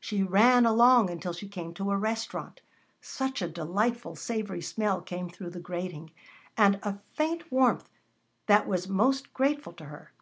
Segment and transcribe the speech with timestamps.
[0.00, 2.60] She ran along until she came to a restaurant.
[3.00, 6.10] Such a delightful, savory smell came through the grating,
[6.56, 7.88] and a faint warmth
[8.46, 10.12] that was most grateful to her.